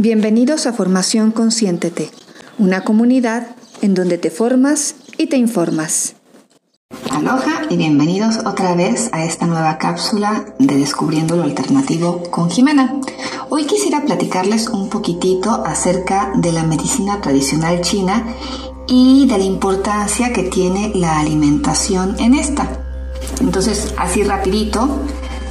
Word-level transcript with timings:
Bienvenidos 0.00 0.68
a 0.68 0.72
Formación 0.72 1.32
Consciéntete, 1.32 2.12
una 2.56 2.84
comunidad 2.84 3.48
en 3.82 3.94
donde 3.94 4.16
te 4.16 4.30
formas 4.30 4.94
y 5.16 5.26
te 5.26 5.38
informas. 5.38 6.14
Aloha 7.10 7.62
y 7.68 7.76
bienvenidos 7.76 8.46
otra 8.46 8.76
vez 8.76 9.10
a 9.10 9.24
esta 9.24 9.48
nueva 9.48 9.76
cápsula 9.78 10.54
de 10.60 10.76
Descubriendo 10.76 11.34
lo 11.34 11.42
Alternativo 11.42 12.22
con 12.30 12.48
Jimena. 12.48 12.94
Hoy 13.50 13.64
quisiera 13.64 14.04
platicarles 14.04 14.68
un 14.68 14.88
poquitito 14.88 15.64
acerca 15.66 16.30
de 16.36 16.52
la 16.52 16.62
medicina 16.62 17.20
tradicional 17.20 17.80
china 17.80 18.24
y 18.86 19.26
de 19.26 19.36
la 19.36 19.44
importancia 19.44 20.32
que 20.32 20.44
tiene 20.44 20.92
la 20.94 21.18
alimentación 21.18 22.14
en 22.20 22.34
esta. 22.34 22.68
Entonces, 23.40 23.92
así 23.98 24.22
rapidito, 24.22 25.00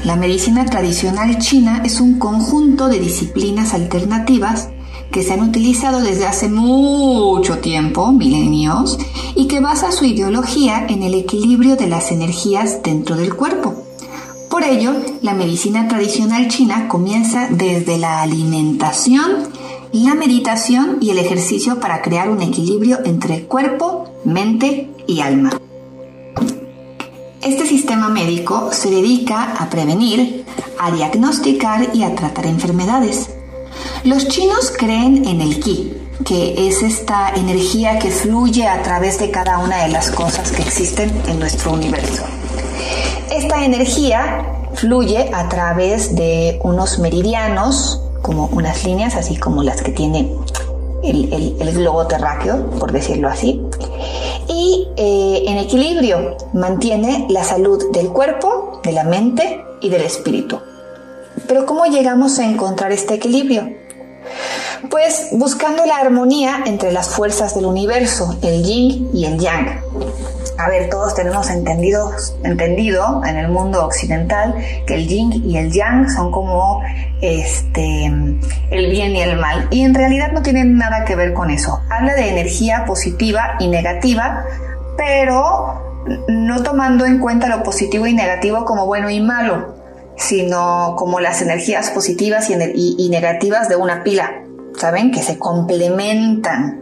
la 0.07 0.15
medicina 0.15 0.63
tradicional 0.63 1.37
china 1.37 1.81
es 1.83 1.99
un 1.99 2.17
conjunto 2.17 2.87
de 2.87 2.97
disciplinas 2.97 3.73
alternativas 3.73 4.69
que 5.11 5.21
se 5.21 5.33
han 5.33 5.41
utilizado 5.41 5.99
desde 5.99 6.25
hace 6.25 6.47
mucho 6.47 7.57
tiempo, 7.57 8.13
milenios, 8.13 8.97
y 9.35 9.47
que 9.47 9.59
basa 9.59 9.91
su 9.91 10.05
ideología 10.05 10.85
en 10.87 11.03
el 11.03 11.13
equilibrio 11.13 11.75
de 11.75 11.87
las 11.87 12.13
energías 12.13 12.81
dentro 12.83 13.17
del 13.17 13.35
cuerpo. 13.35 13.75
Por 14.49 14.63
ello, 14.63 14.93
la 15.21 15.33
medicina 15.33 15.89
tradicional 15.89 16.47
china 16.47 16.87
comienza 16.87 17.49
desde 17.49 17.97
la 17.97 18.21
alimentación, 18.21 19.49
la 19.91 20.15
meditación 20.15 20.99
y 21.01 21.09
el 21.09 21.17
ejercicio 21.17 21.81
para 21.81 22.01
crear 22.01 22.29
un 22.29 22.41
equilibrio 22.41 22.99
entre 23.03 23.43
cuerpo, 23.43 24.05
mente 24.23 24.89
y 25.05 25.19
alma. 25.19 25.49
Este 27.47 27.65
sistema 27.65 28.09
médico 28.09 28.71
se 28.73 28.89
dedica 28.89 29.53
a 29.57 29.69
prevenir, 29.69 30.43
a 30.77 30.91
diagnosticar 30.91 31.95
y 31.95 32.03
a 32.03 32.13
tratar 32.13 32.45
enfermedades. 32.45 33.29
Los 34.03 34.27
chinos 34.27 34.73
creen 34.77 35.25
en 35.25 35.39
el 35.39 35.61
ki, 35.61 35.93
que 36.25 36.67
es 36.67 36.83
esta 36.83 37.29
energía 37.29 37.99
que 37.99 38.11
fluye 38.11 38.67
a 38.67 38.83
través 38.83 39.17
de 39.19 39.31
cada 39.31 39.59
una 39.59 39.83
de 39.83 39.87
las 39.87 40.11
cosas 40.11 40.51
que 40.51 40.61
existen 40.61 41.09
en 41.29 41.39
nuestro 41.39 41.71
universo. 41.71 42.25
Esta 43.31 43.63
energía 43.63 44.45
fluye 44.73 45.31
a 45.33 45.47
través 45.47 46.17
de 46.17 46.59
unos 46.63 46.99
meridianos, 46.99 48.01
como 48.23 48.47
unas 48.47 48.83
líneas, 48.83 49.15
así 49.15 49.37
como 49.37 49.63
las 49.63 49.81
que 49.81 49.93
tiene 49.93 50.33
el, 51.01 51.55
el 51.61 51.73
globo 51.73 52.07
terráqueo, 52.07 52.71
por 52.71 52.91
decirlo 52.91 53.29
así, 53.29 53.61
y 54.47 54.87
eh, 54.97 55.43
en 55.47 55.57
equilibrio 55.57 56.37
mantiene 56.53 57.27
la 57.29 57.43
salud 57.43 57.91
del 57.91 58.09
cuerpo, 58.09 58.81
de 58.83 58.91
la 58.91 59.03
mente 59.03 59.63
y 59.81 59.89
del 59.89 60.01
espíritu. 60.01 60.59
Pero 61.47 61.65
¿cómo 61.65 61.85
llegamos 61.85 62.39
a 62.39 62.45
encontrar 62.45 62.91
este 62.91 63.15
equilibrio? 63.15 63.69
Pues 64.89 65.29
buscando 65.31 65.85
la 65.85 65.97
armonía 65.97 66.63
entre 66.65 66.91
las 66.91 67.09
fuerzas 67.09 67.55
del 67.55 67.65
universo, 67.65 68.35
el 68.41 68.63
yin 68.63 69.09
y 69.13 69.25
el 69.25 69.39
yang 69.39 69.81
a 70.57 70.69
ver, 70.69 70.89
todos 70.89 71.13
tenemos 71.13 71.49
entendido, 71.51 72.11
entendido 72.43 73.21
en 73.25 73.37
el 73.37 73.49
mundo 73.49 73.85
occidental 73.85 74.55
que 74.87 74.95
el 74.95 75.07
yin 75.07 75.31
y 75.45 75.57
el 75.57 75.71
yang 75.71 76.09
son 76.09 76.31
como 76.31 76.81
este 77.21 78.05
el 78.71 78.89
bien 78.89 79.15
y 79.15 79.21
el 79.21 79.37
mal. 79.37 79.67
Y 79.69 79.83
en 79.83 79.93
realidad 79.93 80.31
no 80.31 80.41
tienen 80.41 80.77
nada 80.77 81.05
que 81.05 81.15
ver 81.15 81.33
con 81.33 81.51
eso. 81.51 81.79
Habla 81.89 82.15
de 82.15 82.29
energía 82.29 82.85
positiva 82.85 83.55
y 83.59 83.67
negativa, 83.67 84.45
pero 84.97 86.05
no 86.27 86.63
tomando 86.63 87.05
en 87.05 87.19
cuenta 87.19 87.47
lo 87.47 87.61
positivo 87.61 88.07
y 88.07 88.13
negativo 88.13 88.65
como 88.65 88.87
bueno 88.87 89.11
y 89.11 89.19
malo, 89.19 89.75
sino 90.15 90.95
como 90.97 91.19
las 91.19 91.41
energías 91.43 91.91
positivas 91.91 92.49
y, 92.49 92.95
y 92.97 93.09
negativas 93.09 93.69
de 93.69 93.75
una 93.75 94.03
pila, 94.03 94.43
¿saben? 94.75 95.11
Que 95.11 95.21
se 95.21 95.37
complementan. 95.37 96.81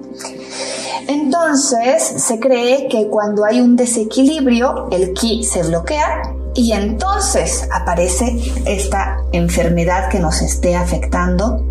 Entonces 1.08 2.04
se 2.18 2.40
cree 2.40 2.88
que 2.88 3.08
cuando 3.08 3.46
hay 3.46 3.62
un 3.62 3.76
desequilibrio, 3.76 4.88
el 4.92 5.14
ki 5.14 5.44
se 5.44 5.64
bloquea 5.64 6.34
y 6.54 6.72
entonces 6.72 7.68
aparece 7.72 8.42
esta 8.66 9.18
enfermedad 9.32 10.10
que 10.10 10.20
nos 10.20 10.42
esté 10.42 10.76
afectando 10.76 11.64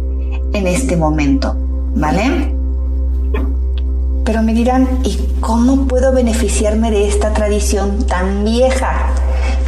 en 0.53 0.67
este 0.67 0.97
momento, 0.97 1.55
¿vale? 1.95 2.55
Pero 4.25 4.43
me 4.43 4.55
dirán, 4.55 5.01
¿y 5.05 5.19
cómo 5.41 5.87
puedo 5.87 6.13
beneficiarme 6.13 6.91
de 6.91 7.09
esta 7.09 7.33
tradición 7.33 8.07
tan 8.07 8.45
vieja? 8.45 9.13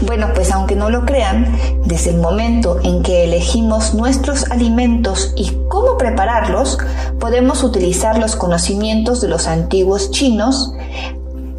Bueno, 0.03 0.29
pues 0.35 0.51
aunque 0.53 0.77
no 0.77 0.91
lo 0.91 1.07
crean, 1.07 1.59
desde 1.85 2.11
el 2.11 2.19
momento 2.19 2.79
en 2.83 3.03
que 3.03 3.25
elegimos 3.25 3.95
nuestros 3.95 4.51
alimentos 4.51 5.33
y 5.37 5.57
cómo 5.69 5.97
prepararlos, 5.97 6.79
podemos 7.19 7.63
utilizar 7.63 8.19
los 8.19 8.37
conocimientos 8.37 9.21
de 9.21 9.29
los 9.29 9.47
antiguos 9.47 10.11
chinos 10.11 10.73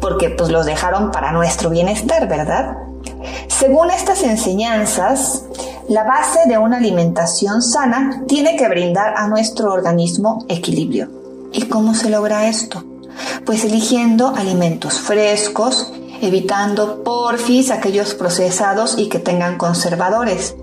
porque 0.00 0.30
pues 0.30 0.50
los 0.50 0.66
dejaron 0.66 1.10
para 1.10 1.32
nuestro 1.32 1.70
bienestar, 1.70 2.28
¿verdad? 2.28 2.76
Según 3.48 3.90
estas 3.90 4.22
enseñanzas, 4.22 5.44
la 5.88 6.04
base 6.04 6.40
de 6.46 6.58
una 6.58 6.76
alimentación 6.76 7.62
sana 7.62 8.22
tiene 8.28 8.56
que 8.56 8.68
brindar 8.68 9.14
a 9.16 9.26
nuestro 9.26 9.72
organismo 9.72 10.44
equilibrio. 10.48 11.08
¿Y 11.52 11.62
cómo 11.62 11.94
se 11.94 12.10
logra 12.10 12.46
esto? 12.46 12.84
Pues 13.44 13.64
eligiendo 13.64 14.28
alimentos 14.28 15.00
frescos, 15.00 15.92
evitando 16.22 17.02
porfis 17.02 17.70
aquellos 17.70 18.14
procesados 18.14 18.96
y 18.98 19.08
que 19.08 19.18
tengan 19.18 19.58
conservadores. 19.58 20.56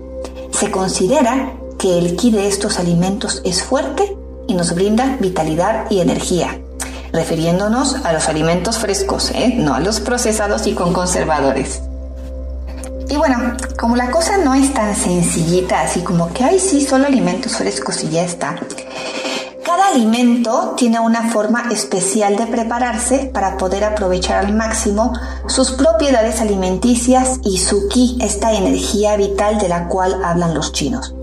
Se 0.52 0.70
considera 0.70 1.54
que 1.78 1.98
el 1.98 2.16
ki 2.16 2.30
de 2.30 2.48
estos 2.48 2.78
alimentos 2.78 3.42
es 3.44 3.62
fuerte 3.62 4.16
y 4.46 4.54
nos 4.54 4.74
brinda 4.74 5.16
vitalidad 5.20 5.90
y 5.90 6.00
energía, 6.00 6.60
refiriéndonos 7.12 7.96
a 8.04 8.12
los 8.12 8.28
alimentos 8.28 8.78
frescos, 8.78 9.30
¿eh? 9.32 9.54
no 9.56 9.74
a 9.74 9.80
los 9.80 10.00
procesados 10.00 10.66
y 10.66 10.74
con 10.74 10.92
conservadores. 10.92 11.82
Y 13.08 13.16
bueno, 13.16 13.56
como 13.78 13.94
la 13.94 14.10
cosa 14.10 14.36
no 14.38 14.54
es 14.54 14.74
tan 14.74 14.96
sencillita, 14.96 15.82
así 15.82 16.00
como 16.00 16.32
que, 16.32 16.42
ay, 16.42 16.58
sí, 16.58 16.84
solo 16.84 17.06
alimentos 17.06 17.56
frescos 17.56 18.02
y 18.02 18.08
ya 18.08 18.24
está. 18.24 18.56
Cada 19.86 19.98
alimento 19.98 20.74
tiene 20.76 20.98
una 20.98 21.30
forma 21.30 21.68
especial 21.70 22.36
de 22.36 22.46
prepararse 22.46 23.30
para 23.32 23.56
poder 23.56 23.84
aprovechar 23.84 24.44
al 24.44 24.52
máximo 24.52 25.12
sus 25.46 25.70
propiedades 25.72 26.40
alimenticias 26.40 27.38
y 27.44 27.58
su 27.58 27.86
ki, 27.86 28.18
esta 28.20 28.52
energía 28.52 29.16
vital 29.16 29.58
de 29.58 29.68
la 29.68 29.86
cual 29.86 30.24
hablan 30.24 30.54
los 30.54 30.72
chinos. 30.72 31.14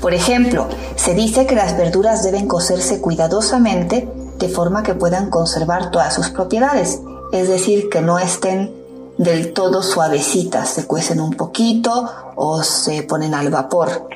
Por 0.00 0.14
ejemplo, 0.14 0.68
se 0.94 1.14
dice 1.14 1.46
que 1.46 1.56
las 1.56 1.76
verduras 1.76 2.22
deben 2.22 2.46
cocerse 2.46 3.00
cuidadosamente 3.00 4.08
de 4.38 4.48
forma 4.48 4.84
que 4.84 4.94
puedan 4.94 5.28
conservar 5.28 5.90
todas 5.90 6.14
sus 6.14 6.30
propiedades, 6.30 7.00
es 7.32 7.48
decir, 7.48 7.88
que 7.88 8.02
no 8.02 8.20
estén 8.20 8.72
del 9.18 9.52
todo 9.52 9.82
suavecitas, 9.82 10.68
se 10.68 10.86
cuecen 10.86 11.20
un 11.20 11.32
poquito 11.32 12.08
o 12.36 12.62
se 12.62 13.02
ponen 13.02 13.34
al 13.34 13.50
vapor. 13.50 14.08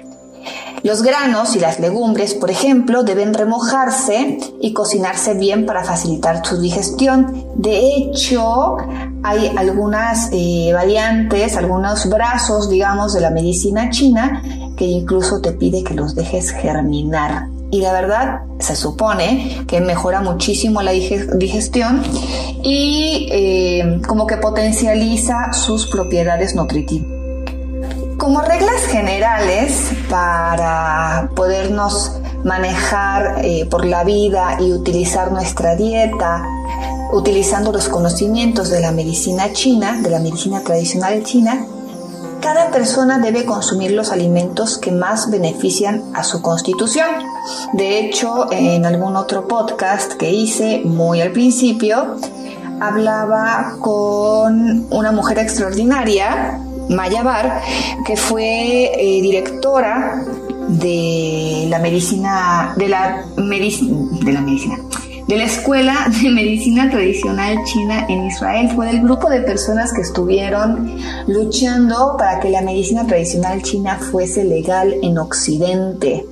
Los 0.82 1.02
granos 1.02 1.56
y 1.56 1.60
las 1.60 1.78
legumbres, 1.78 2.32
por 2.32 2.50
ejemplo, 2.50 3.02
deben 3.02 3.34
remojarse 3.34 4.38
y 4.60 4.72
cocinarse 4.72 5.34
bien 5.34 5.66
para 5.66 5.84
facilitar 5.84 6.44
su 6.44 6.58
digestión. 6.58 7.44
De 7.54 7.96
hecho, 7.96 8.78
hay 9.22 9.52
algunas 9.56 10.30
eh, 10.32 10.70
variantes, 10.72 11.56
algunos 11.56 12.08
brazos, 12.08 12.70
digamos, 12.70 13.12
de 13.12 13.20
la 13.20 13.30
medicina 13.30 13.90
china 13.90 14.42
que 14.76 14.86
incluso 14.86 15.42
te 15.42 15.52
pide 15.52 15.84
que 15.84 15.92
los 15.92 16.14
dejes 16.14 16.50
germinar. 16.50 17.48
Y 17.70 17.82
la 17.82 17.92
verdad, 17.92 18.40
se 18.58 18.74
supone 18.74 19.64
que 19.68 19.80
mejora 19.80 20.22
muchísimo 20.22 20.80
la 20.82 20.92
digestión 20.92 22.02
y 22.64 23.28
eh, 23.30 24.00
como 24.08 24.26
que 24.26 24.38
potencializa 24.38 25.52
sus 25.52 25.86
propiedades 25.86 26.54
nutritivas. 26.54 27.19
Como 28.20 28.42
reglas 28.42 28.82
generales 28.82 29.92
para 30.10 31.30
podernos 31.34 32.20
manejar 32.44 33.42
eh, 33.42 33.64
por 33.64 33.86
la 33.86 34.04
vida 34.04 34.58
y 34.60 34.72
utilizar 34.72 35.32
nuestra 35.32 35.74
dieta, 35.74 36.44
utilizando 37.14 37.72
los 37.72 37.88
conocimientos 37.88 38.68
de 38.68 38.80
la 38.80 38.92
medicina 38.92 39.50
china, 39.54 40.02
de 40.02 40.10
la 40.10 40.18
medicina 40.18 40.60
tradicional 40.60 41.22
china, 41.24 41.64
cada 42.42 42.70
persona 42.70 43.18
debe 43.18 43.46
consumir 43.46 43.92
los 43.92 44.12
alimentos 44.12 44.76
que 44.76 44.92
más 44.92 45.30
benefician 45.30 46.02
a 46.12 46.22
su 46.22 46.42
constitución. 46.42 47.08
De 47.72 48.00
hecho, 48.00 48.52
en 48.52 48.84
algún 48.84 49.16
otro 49.16 49.48
podcast 49.48 50.12
que 50.12 50.30
hice 50.30 50.82
muy 50.84 51.22
al 51.22 51.32
principio, 51.32 52.16
hablaba 52.80 53.76
con 53.80 54.86
una 54.90 55.10
mujer 55.10 55.38
extraordinaria 55.38 56.60
Mayabar, 56.90 57.62
que 58.04 58.16
fue 58.16 58.92
eh, 58.94 59.22
directora 59.22 60.22
de 60.68 61.66
la 61.68 61.78
medicina, 61.78 62.74
de 62.76 62.88
la, 62.88 63.24
de 63.36 64.32
la 64.32 64.40
medicina, 64.40 64.78
de 65.26 65.36
la 65.36 65.44
Escuela 65.44 66.06
de 66.22 66.30
Medicina 66.30 66.90
Tradicional 66.90 67.58
China 67.64 68.06
en 68.08 68.26
Israel. 68.26 68.70
Fue 68.74 68.86
del 68.86 69.00
grupo 69.00 69.30
de 69.30 69.40
personas 69.40 69.92
que 69.92 70.02
estuvieron 70.02 70.96
luchando 71.28 72.16
para 72.18 72.40
que 72.40 72.50
la 72.50 72.62
medicina 72.62 73.06
tradicional 73.06 73.62
china 73.62 73.98
fuese 74.10 74.44
legal 74.44 74.94
en 75.02 75.18
Occidente. 75.18 76.24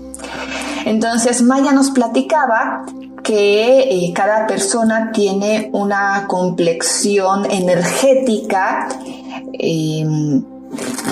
Entonces 0.85 1.43
Maya 1.43 1.73
nos 1.73 1.91
platicaba 1.91 2.85
que 3.23 3.81
eh, 3.81 4.13
cada 4.15 4.47
persona 4.47 5.13
tiene 5.13 5.69
una 5.73 6.25
complexión 6.27 7.45
energética 7.51 8.89
em, 9.59 10.43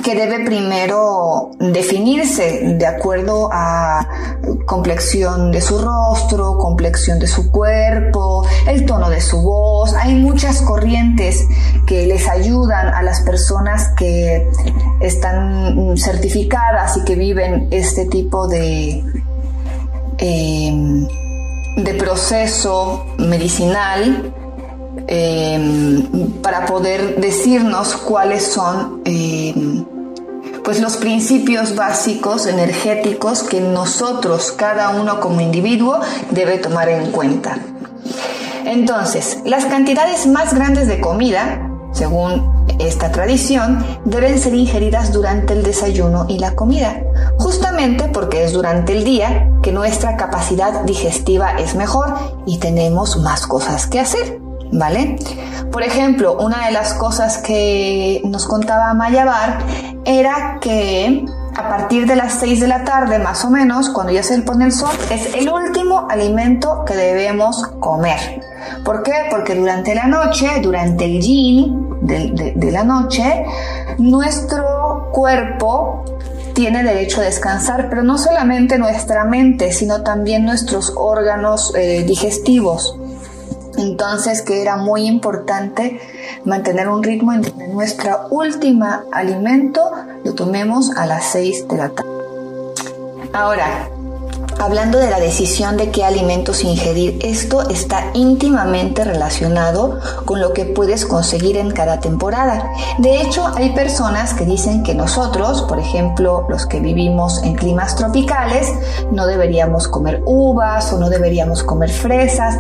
que 0.03 0.15
debe 0.15 0.45
primero 0.45 1.51
definirse 1.59 2.75
de 2.79 2.87
acuerdo 2.87 3.49
a 3.53 4.07
complexión 4.67 5.51
de 5.51 5.61
su 5.61 5.79
rostro, 5.79 6.59
complexión 6.59 7.19
de 7.19 7.27
su 7.27 7.51
cuerpo, 7.51 8.47
el 8.69 8.85
tono 8.85 9.09
de 9.09 9.21
su 9.21 9.43
voz. 9.43 9.95
Hay 9.95 10.15
muchas 10.15 10.61
corrientes 10.63 11.45
que 11.87 12.07
les 12.07 12.29
ayudan 12.29 12.89
a 12.89 13.03
las 13.03 13.23
personas 13.23 13.89
que 13.97 14.47
están 15.01 15.97
certificadas 15.97 16.99
y 16.99 17.05
que 17.05 17.17
viven 17.17 17.69
este 17.71 18.07
tipo 18.07 18.47
de, 18.47 19.03
em, 20.19 21.09
de 21.79 21.95
proceso 21.95 23.07
medicinal 23.19 24.35
em, 25.07 26.03
para 26.43 26.67
poder 26.67 27.21
decirnos 27.21 27.97
cuáles 27.97 28.47
son 28.47 29.03
em, 29.05 29.85
pues 30.65 30.81
los 30.81 30.97
principios 30.97 31.77
básicos 31.77 32.47
energéticos 32.47 33.45
que 33.45 33.61
nosotros, 33.61 34.51
cada 34.51 34.91
uno 34.91 35.21
como 35.21 35.41
individuo, 35.41 36.01
debe 36.31 36.59
tomar 36.59 36.89
en 36.89 37.13
cuenta. 37.13 37.59
Entonces, 38.65 39.39
las 39.45 39.65
cantidades 39.67 40.27
más 40.27 40.53
grandes 40.53 40.89
de 40.89 41.01
comida, 41.01 41.71
según 41.93 42.67
esta 42.81 43.13
tradición, 43.13 43.85
deben 44.05 44.41
ser 44.41 44.55
ingeridas 44.55 45.13
durante 45.13 45.53
el 45.53 45.63
desayuno 45.63 46.27
y 46.29 46.41
la 46.41 46.57
comida, 46.57 47.01
justamente 47.39 48.09
porque 48.13 48.43
es 48.43 48.53
durante 48.53 48.93
el 48.93 49.05
día 49.05 49.49
que 49.63 49.71
nuestra 49.71 50.17
capacidad 50.17 50.83
digestiva 50.83 51.53
es 51.59 51.77
mejor 51.77 52.13
y 52.45 52.59
tenemos 52.59 53.17
más 53.19 53.47
cosas 53.47 53.87
que 53.87 54.01
hacer. 54.01 54.46
¿Vale? 54.73 55.17
Por 55.71 55.83
ejemplo, 55.83 56.37
una 56.39 56.67
de 56.67 56.73
las 56.73 56.95
cosas 56.95 57.39
que 57.39 58.21
nos 58.25 58.47
contaba 58.47 58.95
Mayabar 58.95 59.59
era 60.05 60.59
que 60.61 61.25
a 61.57 61.69
partir 61.69 62.07
de 62.07 62.17
las 62.17 62.35
6 62.35 62.61
de 62.61 62.69
la 62.69 62.85
tarde, 62.85 63.19
más 63.19 63.45
o 63.45 63.51
menos, 63.51 63.89
cuando 63.91 64.13
ya 64.13 64.23
se 64.23 64.39
pone 64.43 64.67
el 64.67 64.73
sol, 64.73 64.95
es 65.11 65.35
el 65.35 65.49
último 65.49 66.07
alimento 66.11 66.85
que 66.85 66.95
debemos 66.95 67.67
comer. 67.81 68.43
¿Por 68.85 69.03
qué? 69.03 69.13
Porque 69.31 69.55
durante 69.55 69.95
la 69.95 70.07
noche, 70.07 70.49
durante 70.63 71.05
el 71.05 71.21
yin 71.21 71.99
de, 72.03 72.71
la 72.71 72.85
noche, 72.85 73.45
nuestro 73.99 75.11
cuerpo 75.13 76.05
tiene 76.55 76.83
derecho 76.83 77.21
a 77.21 77.25
descansar, 77.25 77.89
pero 77.89 78.03
no 78.03 78.19
solamente 78.19 78.79
nuestra 78.79 79.25
mente, 79.25 79.73
sino 79.73 80.03
también 80.03 80.45
nuestros 80.45 80.93
órganos 80.97 81.73
eh, 81.75 82.05
digestivos. 82.07 82.99
Entonces 83.79 84.43
que 84.43 84.63
era 84.63 84.77
muy 84.77 85.07
importante 85.07 86.01
mantener 86.45 86.89
un 86.89 87.03
ritmo 87.03 87.33
en 87.33 87.43
donde 87.43 87.69
nuestra 87.69 88.27
última 88.31 89.05
alimento 89.13 89.91
lo 90.25 90.35
tomemos 90.35 90.97
a 90.97 91.07
las 91.07 91.25
6 91.27 91.69
de 91.69 91.77
la 91.77 91.89
tarde. 91.91 92.11
Ahora, 93.33 93.91
Hablando 94.59 94.99
de 94.99 95.11
la 95.11 95.21
decisión 95.21 95.77
de 95.77 95.91
qué 95.91 96.03
alimentos 96.03 96.65
ingerir, 96.65 97.19
esto 97.23 97.69
está 97.69 98.11
íntimamente 98.15 99.05
relacionado 99.05 100.01
con 100.25 100.41
lo 100.41 100.55
que 100.55 100.65
puedes 100.65 101.05
conseguir 101.05 101.59
en 101.59 101.73
cada 101.73 102.01
temporada. 102.01 102.73
De 102.97 103.21
hecho, 103.21 103.47
hay 103.55 103.75
personas 103.75 104.33
que 104.33 104.47
dicen 104.47 104.83
que 104.83 104.95
nosotros, 104.95 105.63
por 105.63 105.79
ejemplo, 105.79 106.47
los 106.49 106.65
que 106.65 106.81
vivimos 106.81 107.43
en 107.43 107.55
climas 107.55 107.97
tropicales, 107.97 108.73
no 109.13 109.27
deberíamos 109.27 109.89
comer 109.89 110.23
uvas 110.25 110.91
o 110.91 110.99
no 110.99 111.11
deberíamos 111.11 111.63
comer 111.63 111.91
fresas, 111.91 112.59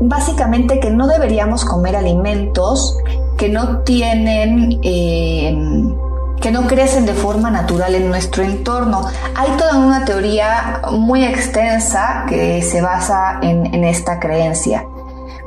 básicamente 0.00 0.78
que 0.78 0.90
no 0.90 1.08
deberíamos 1.08 1.64
comer 1.64 1.96
alimentos 1.96 2.96
que 3.36 3.48
no 3.48 3.80
tienen... 3.80 4.78
Eh, 4.82 5.56
que 6.40 6.50
no 6.50 6.66
crecen 6.66 7.06
de 7.06 7.14
forma 7.14 7.50
natural 7.50 7.94
en 7.94 8.08
nuestro 8.08 8.42
entorno. 8.42 9.06
Hay 9.34 9.50
toda 9.58 9.76
una 9.76 10.04
teoría 10.04 10.82
muy 10.90 11.24
extensa 11.24 12.24
que 12.28 12.62
se 12.62 12.80
basa 12.80 13.38
en, 13.42 13.84
esta 13.84 14.18
creencia. 14.18 14.86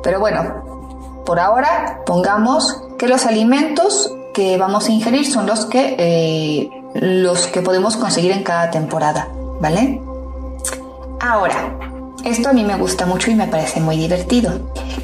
Pero 0.04 0.20
bueno, 0.20 1.24
por 1.26 1.40
ahora 1.40 2.02
pongamos 2.06 2.82
que 2.98 3.08
los 3.08 3.26
alimentos 3.26 4.14
que 4.34 4.58
vamos 4.58 4.88
a 4.88 4.92
ingerir 4.92 5.26
son 5.26 5.46
los 5.48 5.66
que, 5.66 5.96
eh, 5.98 6.70
los 6.94 7.48
que 7.48 7.62
podemos 7.62 7.98
conseguir 7.98 8.32
en 8.32 8.44
cada 8.44 8.70
temporada, 8.72 9.28
¿vale? 9.60 10.02
Ahora, 11.20 11.93
esto 12.24 12.50
a 12.50 12.54
mí 12.54 12.64
me 12.64 12.78
gusta 12.78 13.06
mucho 13.06 13.32
y 13.32 13.36
me 13.36 13.48
parece 13.48 13.82
muy 13.82 13.98
divertido. 13.98 14.52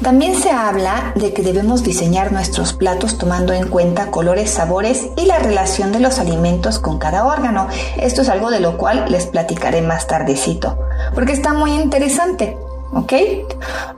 También 0.02 0.34
se 0.34 0.50
habla 0.50 1.12
de 1.14 1.32
que 1.34 1.42
debemos 1.42 1.82
diseñar 1.82 2.32
nuestros 2.32 2.72
platos 2.72 3.18
tomando 3.18 3.52
en 3.52 3.68
cuenta 3.68 4.10
colores, 4.10 4.50
sabores 4.50 5.06
y 5.16 5.26
la 5.26 5.38
relación 5.38 5.92
de 5.92 6.00
los 6.00 6.18
alimentos 6.18 6.78
con 6.78 6.98
cada 6.98 7.26
órgano. 7.26 7.68
Esto 7.98 8.22
es 8.22 8.28
algo 8.30 8.50
de 8.50 8.60
lo 8.60 8.78
cual 8.78 9.04
les 9.08 9.26
platicaré 9.26 9.82
más 9.82 10.06
tardecito, 10.06 10.78
porque 11.14 11.32
está 11.32 11.52
muy 11.52 11.72
interesante. 11.72 12.56
¿Ok? 12.92 13.12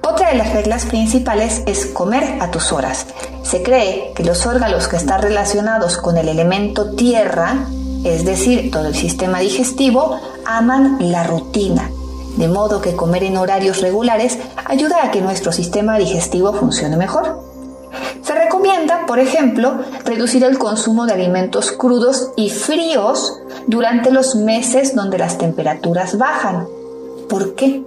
Otra 0.03 0.29
de 0.29 0.35
las 0.35 0.53
reglas 0.53 0.85
principales 0.85 1.63
es 1.65 1.87
comer 1.87 2.37
a 2.41 2.51
tus 2.51 2.73
horas. 2.73 3.07
Se 3.43 3.63
cree 3.63 4.13
que 4.15 4.23
los 4.23 4.45
órganos 4.45 4.87
que 4.87 4.97
están 4.97 5.23
relacionados 5.23 5.97
con 5.97 6.19
el 6.19 6.29
elemento 6.29 6.95
tierra, 6.95 7.55
es 8.05 8.27
decir, 8.27 8.71
todo 8.71 8.89
el 8.89 8.95
sistema 8.95 9.39
digestivo, 9.39 10.21
aman 10.45 10.99
la 11.01 11.23
rutina 11.23 11.91
de 12.37 12.49
modo 12.49 12.81
que 12.81 12.97
comer 12.97 13.25
en 13.25 13.37
horarios 13.37 13.81
regulares 13.81 14.39
ayuda 14.65 15.05
a 15.05 15.11
que 15.11 15.21
nuestro 15.21 15.53
sistema 15.53 15.99
digestivo 15.99 16.53
funcione 16.53 16.97
mejor. 16.97 17.43
Se 18.23 18.35
recomienda, 18.35 19.05
por 19.07 19.19
ejemplo, 19.19 19.75
reducir 20.05 20.45
el 20.45 20.59
consumo 20.59 21.07
de 21.07 21.13
alimentos 21.13 21.73
crudos 21.73 22.31
y 22.37 22.51
fríos 22.51 23.41
durante 23.67 24.11
los 24.11 24.35
meses 24.35 24.95
donde 24.95 25.19
las 25.19 25.39
temperaturas 25.39 26.17
bajan. 26.19 26.67
¿Por 27.29 27.55
qué? 27.55 27.83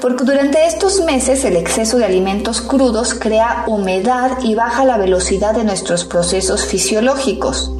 Porque 0.00 0.24
durante 0.24 0.66
estos 0.66 1.00
meses 1.00 1.44
el 1.44 1.56
exceso 1.56 1.98
de 1.98 2.06
alimentos 2.06 2.62
crudos 2.62 3.14
crea 3.14 3.64
humedad 3.66 4.38
y 4.42 4.54
baja 4.54 4.84
la 4.84 4.96
velocidad 4.96 5.54
de 5.54 5.64
nuestros 5.64 6.04
procesos 6.04 6.64
fisiológicos. 6.64 7.70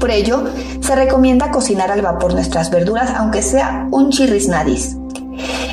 Por 0.00 0.10
ello, 0.10 0.44
se 0.80 0.94
recomienda 0.96 1.50
cocinar 1.50 1.90
al 1.90 2.00
vapor 2.00 2.32
nuestras 2.32 2.70
verduras 2.70 3.10
aunque 3.14 3.42
sea 3.42 3.86
un 3.90 4.10
chirrisnadis. 4.10 4.96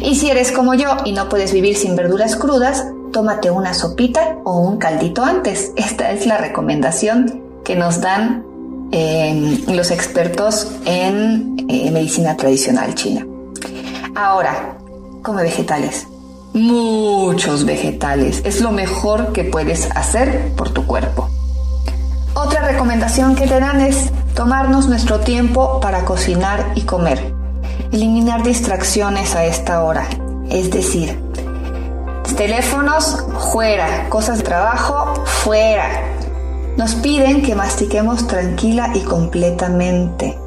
Y 0.01 0.15
si 0.15 0.29
eres 0.29 0.51
como 0.51 0.73
yo 0.73 0.97
y 1.05 1.11
no 1.11 1.29
puedes 1.29 1.53
vivir 1.53 1.75
sin 1.75 1.95
verduras 1.95 2.35
crudas, 2.35 2.85
tómate 3.11 3.51
una 3.51 3.73
sopita 3.73 4.37
o 4.43 4.59
un 4.59 4.77
caldito 4.77 5.23
antes. 5.23 5.71
Esta 5.75 6.11
es 6.11 6.25
la 6.25 6.37
recomendación 6.37 7.41
que 7.63 7.75
nos 7.75 8.01
dan 8.01 8.45
em, 8.91 9.65
los 9.75 9.91
expertos 9.91 10.71
en 10.85 11.65
eh, 11.67 11.91
medicina 11.91 12.37
tradicional 12.37 12.95
china. 12.95 13.25
Ahora, 14.15 14.77
come 15.21 15.43
vegetales. 15.43 16.07
Muchos 16.53 17.65
vegetales. 17.65 18.41
Es 18.45 18.61
lo 18.61 18.71
mejor 18.71 19.31
que 19.31 19.43
puedes 19.43 19.89
hacer 19.95 20.53
por 20.55 20.69
tu 20.69 20.87
cuerpo. 20.87 21.29
Otra 22.33 22.61
recomendación 22.61 23.35
que 23.35 23.47
te 23.47 23.59
dan 23.59 23.81
es 23.81 24.09
tomarnos 24.35 24.87
nuestro 24.87 25.19
tiempo 25.19 25.79
para 25.79 26.05
cocinar 26.05 26.71
y 26.75 26.81
comer. 26.81 27.36
Eliminar 27.91 28.43
distracciones 28.43 29.35
a 29.35 29.45
esta 29.45 29.83
hora, 29.83 30.07
es 30.49 30.69
decir, 30.71 31.17
teléfonos 32.37 33.25
fuera, 33.51 34.07
cosas 34.09 34.37
de 34.37 34.43
trabajo 34.43 35.25
fuera. 35.25 35.89
Nos 36.77 36.93
piden 36.95 37.41
que 37.41 37.55
mastiquemos 37.55 38.27
tranquila 38.27 38.91
y 38.93 38.99
completamente. 38.99 40.37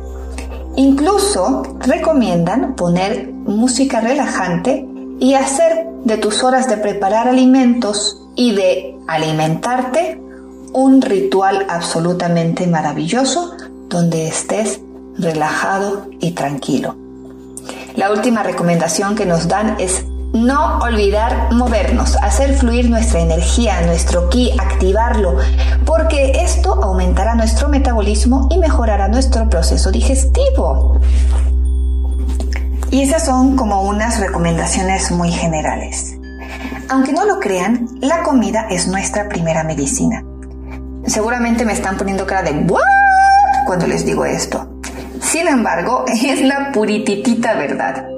Incluso 0.77 1.63
recomiendan 1.81 2.77
poner 2.77 3.33
música 3.33 4.01
relajante 4.01 4.87
y 5.19 5.35
hacer 5.35 5.87
de 6.05 6.17
tus 6.17 6.45
horas 6.45 6.69
de 6.69 6.77
preparar 6.77 7.27
alimentos 7.27 8.23
y 8.37 8.55
de 8.55 8.97
alimentarte 9.09 10.21
un 10.73 11.03
ritual 11.03 11.67
absolutamente 11.69 12.69
maravilloso 12.69 13.57
donde 13.89 14.29
estés 14.29 14.81
relajado 15.19 16.07
y 16.21 16.31
tranquilo. 16.31 17.00
La 17.97 18.11
última 18.11 18.43
recomendación 18.43 19.15
que 19.15 19.27
nos 19.27 19.49
dan 19.49 19.77
es 19.79 20.05
no 20.33 20.79
olvidar 20.79 21.53
movernos, 21.53 22.17
hacer 22.23 22.55
fluir 22.55 22.89
nuestra 22.89 23.21
energía, 23.21 23.81
nuestro 23.83 24.29
ki, 24.29 24.53
activarlo, 24.59 25.37
porque 25.85 26.43
esto 26.43 26.83
aumentará 26.83 27.35
nuestro 27.35 27.69
metabolismo 27.69 28.49
y 28.51 28.59
mejorará 28.59 29.09
nuestro 29.09 29.49
proceso 29.51 29.91
digestivo. 29.91 31.01
Y 32.93 33.03
esas 33.03 33.25
son 33.25 33.57
como 33.57 33.83
unas 33.83 34.21
recomendaciones 34.21 35.11
muy 35.11 35.33
generales. 35.33 36.17
Aunque 36.89 37.13
no 37.13 37.25
lo 37.25 37.39
crean, 37.39 37.89
la 38.01 38.23
comida 38.23 38.67
es 38.71 38.89
nuestra 38.89 39.29
primera 39.29 39.65
medicina. 39.65 40.25
Seguramente 41.07 41.65
me 41.65 41.73
están 41.73 41.97
poniendo 41.97 42.27
cara 42.27 42.43
de 42.43 42.53
¿what? 42.53 42.83
cuando 43.67 43.87
les 43.87 44.05
digo 44.05 44.25
esto. 44.25 44.70
Sin 45.31 45.47
embargo, 45.47 46.05
es 46.25 46.43
la 46.43 46.73
purititita 46.73 47.55
verdad. 47.55 48.09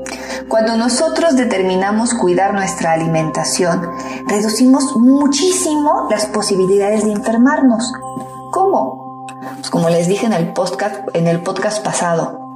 Cuando 0.49 0.76
nosotros 0.76 1.37
determinamos 1.37 2.14
cuidar 2.14 2.54
nuestra 2.54 2.92
alimentación, 2.92 3.87
reducimos 4.26 4.97
muchísimo 4.97 6.09
las 6.11 6.25
posibilidades 6.26 7.04
de 7.04 7.12
enfermarnos. 7.12 7.92
¿Cómo? 8.50 9.26
Pues 9.57 9.69
como 9.69 9.90
les 9.90 10.09
dije 10.09 10.25
en 10.25 10.33
el 10.33 10.52
podcast, 10.54 10.97
en 11.12 11.26
el 11.26 11.42
podcast 11.42 11.85
pasado, 11.85 12.54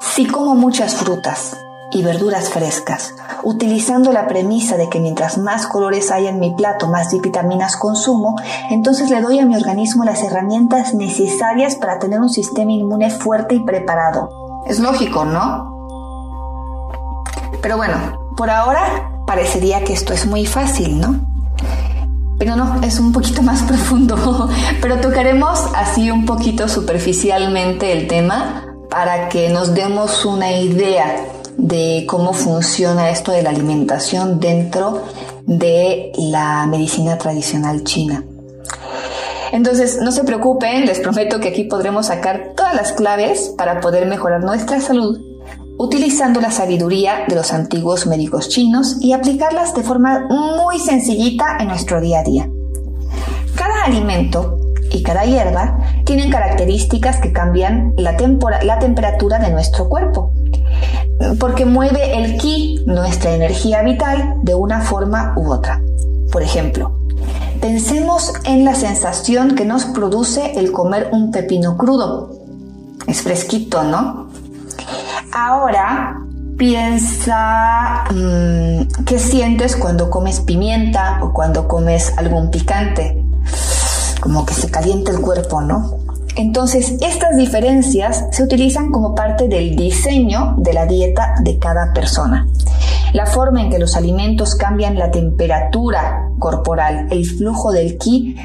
si 0.00 0.26
como 0.26 0.54
muchas 0.54 0.94
frutas 0.94 1.56
y 1.92 2.02
verduras 2.02 2.50
frescas, 2.50 3.14
utilizando 3.42 4.12
la 4.12 4.26
premisa 4.26 4.76
de 4.76 4.88
que 4.88 5.00
mientras 5.00 5.38
más 5.38 5.66
colores 5.66 6.10
haya 6.10 6.30
en 6.30 6.40
mi 6.40 6.54
plato, 6.54 6.88
más 6.88 7.12
vitaminas 7.20 7.76
consumo, 7.76 8.36
entonces 8.70 9.10
le 9.10 9.20
doy 9.20 9.38
a 9.38 9.46
mi 9.46 9.56
organismo 9.56 10.04
las 10.04 10.22
herramientas 10.22 10.94
necesarias 10.94 11.76
para 11.76 11.98
tener 11.98 12.20
un 12.20 12.28
sistema 12.28 12.72
inmune 12.72 13.10
fuerte 13.10 13.54
y 13.54 13.60
preparado. 13.60 14.30
Es 14.66 14.80
lógico, 14.80 15.24
¿no? 15.24 15.74
Pero 17.62 17.76
bueno, 17.76 17.96
por 18.36 18.50
ahora 18.50 19.10
parecería 19.26 19.84
que 19.84 19.92
esto 19.92 20.12
es 20.12 20.26
muy 20.26 20.46
fácil, 20.46 21.00
¿no? 21.00 21.20
Pero 22.38 22.54
no, 22.54 22.82
es 22.82 22.98
un 22.98 23.12
poquito 23.12 23.42
más 23.42 23.62
profundo. 23.68 24.48
Pero 24.82 25.00
tocaremos 25.00 25.60
así 25.74 26.10
un 26.10 26.26
poquito 26.26 26.68
superficialmente 26.68 27.92
el 27.92 28.08
tema 28.08 28.64
para 28.90 29.28
que 29.28 29.48
nos 29.48 29.74
demos 29.74 30.24
una 30.24 30.52
idea 30.52 31.16
de 31.56 32.04
cómo 32.08 32.32
funciona 32.32 33.10
esto 33.10 33.32
de 33.32 33.42
la 33.42 33.50
alimentación 33.50 34.40
dentro 34.40 35.02
de 35.46 36.12
la 36.16 36.66
medicina 36.66 37.18
tradicional 37.18 37.84
china. 37.84 38.24
Entonces, 39.52 40.00
no 40.02 40.12
se 40.12 40.24
preocupen, 40.24 40.86
les 40.86 41.00
prometo 41.00 41.40
que 41.40 41.48
aquí 41.48 41.64
podremos 41.64 42.06
sacar 42.06 42.52
todas 42.56 42.74
las 42.74 42.92
claves 42.92 43.54
para 43.56 43.80
poder 43.80 44.06
mejorar 44.06 44.42
nuestra 44.42 44.80
salud 44.80 45.18
utilizando 45.78 46.40
la 46.40 46.50
sabiduría 46.50 47.24
de 47.28 47.34
los 47.34 47.52
antiguos 47.52 48.06
médicos 48.06 48.48
chinos 48.48 48.96
y 49.00 49.12
aplicarlas 49.12 49.74
de 49.74 49.82
forma 49.82 50.26
muy 50.28 50.78
sencillita 50.78 51.58
en 51.60 51.68
nuestro 51.68 52.00
día 52.00 52.20
a 52.20 52.24
día. 52.24 52.48
Cada 53.54 53.84
alimento 53.84 54.58
y 54.90 55.02
cada 55.02 55.24
hierba 55.24 55.78
tienen 56.04 56.30
características 56.30 57.20
que 57.20 57.32
cambian 57.32 57.92
la, 57.96 58.16
la 58.62 58.78
temperatura 58.78 59.38
de 59.38 59.50
nuestro 59.50 59.88
cuerpo, 59.88 60.32
porque 61.38 61.64
mueve 61.64 62.18
el 62.18 62.36
ki, 62.36 62.84
nuestra 62.86 63.32
energía 63.34 63.82
vital, 63.82 64.34
de 64.42 64.54
una 64.54 64.80
forma 64.80 65.34
u 65.36 65.50
otra. 65.50 65.80
Por 66.30 66.42
ejemplo, 66.42 66.98
pensemos 67.60 68.32
en 68.44 68.64
la 68.64 68.74
sensación 68.74 69.54
que 69.54 69.64
nos 69.64 69.84
produce 69.84 70.58
el 70.58 70.72
comer 70.72 71.08
un 71.12 71.30
pepino 71.30 71.76
crudo. 71.76 72.32
Es 73.06 73.22
fresquito, 73.22 73.84
¿no? 73.84 74.28
Ahora 75.32 76.20
piensa 76.56 78.04
mm, 78.10 79.04
qué 79.04 79.18
sientes 79.18 79.76
cuando 79.76 80.10
comes 80.10 80.40
pimienta 80.40 81.20
o 81.22 81.32
cuando 81.32 81.68
comes 81.68 82.12
algún 82.16 82.50
picante. 82.50 83.22
Como 84.20 84.44
que 84.44 84.54
se 84.54 84.70
calienta 84.70 85.12
el 85.12 85.20
cuerpo, 85.20 85.60
¿no? 85.60 86.05
Entonces, 86.36 86.96
estas 87.00 87.36
diferencias 87.36 88.26
se 88.30 88.42
utilizan 88.42 88.92
como 88.92 89.14
parte 89.14 89.48
del 89.48 89.74
diseño 89.74 90.54
de 90.58 90.74
la 90.74 90.84
dieta 90.84 91.34
de 91.42 91.58
cada 91.58 91.94
persona. 91.94 92.46
La 93.14 93.24
forma 93.24 93.62
en 93.62 93.70
que 93.70 93.78
los 93.78 93.96
alimentos 93.96 94.54
cambian 94.54 94.98
la 94.98 95.10
temperatura 95.10 96.28
corporal, 96.38 97.08
el 97.10 97.24
flujo 97.24 97.72
del 97.72 97.96
ki, 97.96 98.36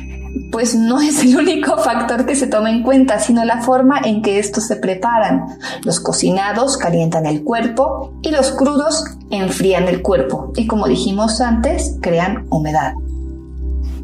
pues 0.51 0.73
no 0.73 1.01
es 1.01 1.21
el 1.23 1.35
único 1.37 1.77
factor 1.77 2.25
que 2.25 2.35
se 2.35 2.47
toma 2.47 2.69
en 2.69 2.83
cuenta, 2.83 3.19
sino 3.19 3.43
la 3.43 3.61
forma 3.61 3.99
en 4.03 4.21
que 4.21 4.39
estos 4.39 4.67
se 4.67 4.77
preparan. 4.77 5.57
Los 5.83 5.99
cocinados 5.99 6.77
calientan 6.77 7.25
el 7.25 7.43
cuerpo 7.43 8.13
y 8.21 8.31
los 8.31 8.51
crudos 8.51 9.03
enfrían 9.29 9.89
el 9.89 10.01
cuerpo 10.01 10.53
y 10.55 10.67
como 10.67 10.87
dijimos 10.87 11.41
antes, 11.41 11.97
crean 12.01 12.45
humedad. 12.49 12.93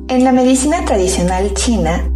En 0.10 0.24
la 0.24 0.32
medicina 0.32 0.86
tradicional 0.86 1.54
china 1.54 2.12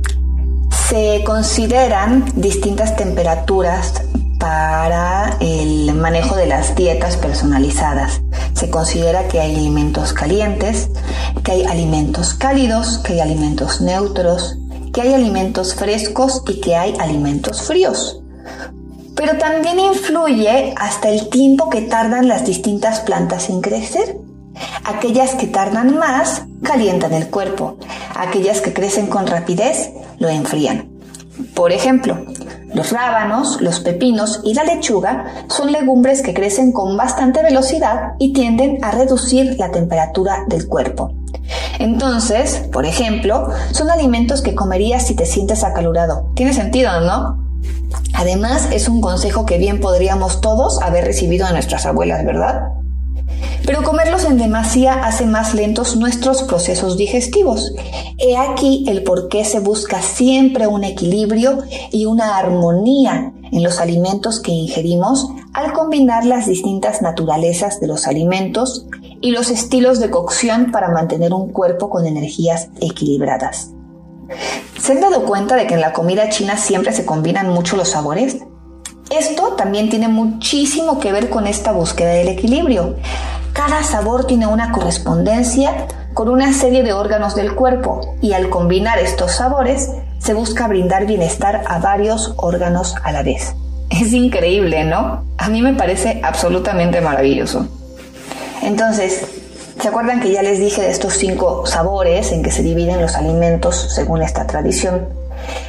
se 0.92 1.24
consideran 1.24 2.26
distintas 2.36 2.98
temperaturas 2.98 3.94
para 4.38 5.38
el 5.40 5.94
manejo 5.94 6.36
de 6.36 6.48
las 6.48 6.76
dietas 6.76 7.16
personalizadas. 7.16 8.20
Se 8.56 8.70
considera 8.70 9.30
que 9.30 9.40
hay 9.40 9.56
alimentos 9.56 10.12
calientes, 10.12 10.90
que 11.46 11.54
hay 11.54 11.64
alimentos 11.64 12.34
cálidos, 12.34 12.98
que 12.98 13.14
hay 13.14 13.20
alimentos 13.22 13.80
neutros, 13.80 14.58
que 14.94 15.04
hay 15.04 15.14
alimentos 15.14 15.76
frescos 15.76 16.44
y 16.50 16.60
que 16.60 16.76
hay 16.76 16.94
alimentos 17.00 17.62
fríos. 17.62 18.22
Pero 19.16 19.38
también 19.38 19.80
influye 19.80 20.74
hasta 20.76 21.08
el 21.08 21.30
tiempo 21.30 21.70
que 21.70 21.84
tardan 21.84 22.28
las 22.28 22.46
distintas 22.46 23.00
plantas 23.00 23.50
en 23.50 23.62
crecer. 23.62 24.18
Aquellas 24.84 25.36
que 25.36 25.48
tardan 25.48 25.98
más 25.98 26.44
calientan 26.64 27.14
el 27.14 27.30
cuerpo, 27.30 27.78
aquellas 28.22 28.62
que 28.62 28.74
crecen 28.74 29.08
con 29.08 29.28
rapidez 29.28 29.92
lo 30.20 30.30
enfrían. 30.30 30.90
Por 31.56 31.72
ejemplo, 31.72 32.26
los 32.74 32.92
rábanos, 32.92 33.62
los 33.62 33.80
pepinos 33.80 34.42
y 34.44 34.54
la 34.54 34.64
lechuga 34.64 35.46
son 35.50 35.72
legumbres 35.72 36.22
que 36.22 36.34
crecen 36.34 36.72
con 36.72 36.96
bastante 36.96 37.42
velocidad 37.42 38.14
y 38.20 38.34
tienden 38.34 38.84
a 38.84 38.92
reducir 38.92 39.56
la 39.58 39.72
temperatura 39.72 40.46
del 40.48 40.68
cuerpo. 40.68 41.14
Entonces, 41.80 42.68
por 42.72 42.86
ejemplo, 42.86 43.50
son 43.72 43.90
alimentos 43.90 44.42
que 44.42 44.56
comerías 44.56 45.08
si 45.08 45.16
te 45.16 45.26
sientes 45.26 45.64
acalorado. 45.64 46.32
Tiene 46.36 46.54
sentido, 46.54 47.02
¿no? 47.02 47.42
Además, 48.14 48.70
es 48.72 48.88
un 48.88 49.02
consejo 49.02 49.46
que 49.46 49.58
bien 49.58 49.80
podríamos 49.80 50.42
todos 50.42 50.82
haber 50.82 51.06
recibido 51.06 51.48
de 51.48 51.54
nuestras 51.54 51.86
abuelas, 51.86 52.24
¿verdad? 52.24 52.81
Pero 53.66 53.84
comerlos 53.84 54.26
en 54.26 54.38
demasía 54.38 55.06
hace 55.06 55.26
más 55.26 55.54
lentos 55.54 55.96
nuestros 55.96 56.44
procesos 56.44 56.98
digestivos. 56.98 57.74
He 58.18 58.38
aquí 58.38 58.86
el 58.88 59.04
por 59.04 59.30
qué 59.30 59.46
se 59.46 59.60
busca 59.60 60.02
siempre 60.02 60.68
un 60.68 60.84
equilibrio 60.84 61.60
y 61.92 62.06
una 62.06 62.38
armonía 62.38 63.34
en 63.52 63.64
los 63.64 63.80
alimentos 63.80 64.40
que 64.40 64.52
ingerimos 64.52 65.28
al 65.54 65.74
combinar 65.74 66.26
las 66.26 66.48
distintas 66.48 67.02
naturalezas 67.02 67.80
de 67.80 67.88
los 67.88 68.08
alimentos 68.08 68.88
y 69.22 69.32
los 69.32 69.52
estilos 69.52 70.00
de 70.00 70.10
cocción 70.10 70.72
para 70.72 70.90
mantener 70.90 71.34
un 71.34 71.52
cuerpo 71.52 71.90
con 71.90 72.06
energías 72.06 72.70
equilibradas. 72.80 73.72
¿Se 74.80 74.94
han 74.94 75.02
dado 75.02 75.26
cuenta 75.26 75.56
de 75.56 75.68
que 75.68 75.76
en 75.76 75.82
la 75.82 75.94
comida 75.94 76.30
china 76.30 76.58
siempre 76.58 76.94
se 76.94 77.06
combinan 77.06 77.50
mucho 77.50 77.76
los 77.76 77.90
sabores? 77.90 78.38
Esto 79.12 79.56
también 79.58 79.90
tiene 79.90 80.08
muchísimo 80.08 81.00
que 81.00 81.12
ver 81.12 81.30
con 81.30 81.46
esta 81.46 81.74
búsqueda 81.74 82.12
del 82.12 82.30
equilibrio. 82.30 82.96
Cada 83.54 83.84
sabor 83.84 84.26
tiene 84.26 84.48
una 84.48 84.72
correspondencia 84.72 85.88
con 86.14 86.30
una 86.30 86.54
serie 86.54 86.84
de 86.84 86.94
órganos 86.94 87.36
del 87.36 87.54
cuerpo 87.56 88.16
y 88.22 88.34
al 88.34 88.50
combinar 88.50 89.00
estos 89.00 89.34
sabores 89.34 89.90
se 90.20 90.34
busca 90.34 90.68
brindar 90.68 91.06
bienestar 91.06 91.64
a 91.68 91.80
varios 91.80 92.34
órganos 92.38 92.96
a 93.04 93.12
la 93.12 93.24
vez. 93.24 93.56
Es 93.90 94.14
increíble, 94.14 94.86
¿no? 94.86 95.26
A 95.38 95.50
mí 95.50 95.62
me 95.62 95.74
parece 95.74 96.22
absolutamente 96.24 97.02
maravilloso. 97.02 97.68
Entonces, 98.62 99.26
¿se 99.80 99.88
acuerdan 99.88 100.22
que 100.22 100.32
ya 100.32 100.44
les 100.44 100.60
dije 100.60 100.82
de 100.82 100.92
estos 100.92 101.14
cinco 101.14 101.66
sabores 101.66 102.32
en 102.32 102.44
que 102.44 102.52
se 102.52 102.64
dividen 102.64 103.02
los 103.02 103.16
alimentos 103.16 103.76
según 103.94 104.22
esta 104.22 104.48
tradición? 104.48 105.08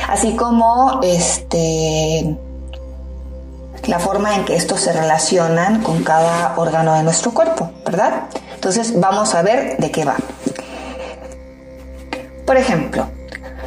Así 0.08 0.36
como 0.36 1.00
este 1.02 2.36
la 3.86 3.98
forma 3.98 4.34
en 4.36 4.44
que 4.44 4.56
estos 4.56 4.80
se 4.80 4.92
relacionan 4.92 5.82
con 5.82 6.02
cada 6.04 6.54
órgano 6.56 6.94
de 6.94 7.02
nuestro 7.02 7.32
cuerpo, 7.32 7.70
¿verdad? 7.84 8.24
Entonces 8.54 8.98
vamos 9.00 9.34
a 9.34 9.42
ver 9.42 9.76
de 9.78 9.90
qué 9.90 10.04
va. 10.04 10.16
Por 12.46 12.56
ejemplo, 12.56 13.08